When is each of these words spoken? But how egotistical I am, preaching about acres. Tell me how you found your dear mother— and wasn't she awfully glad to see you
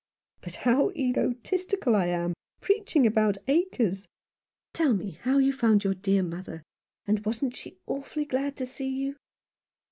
But 0.41 0.55
how 0.65 0.89
egotistical 0.95 1.95
I 1.95 2.07
am, 2.07 2.33
preaching 2.59 3.05
about 3.05 3.37
acres. 3.47 4.07
Tell 4.73 4.95
me 4.95 5.11
how 5.21 5.37
you 5.37 5.53
found 5.53 5.83
your 5.83 5.93
dear 5.93 6.23
mother— 6.23 6.63
and 7.07 7.23
wasn't 7.23 7.55
she 7.55 7.77
awfully 7.85 8.25
glad 8.25 8.55
to 8.55 8.65
see 8.65 8.89
you 8.89 9.17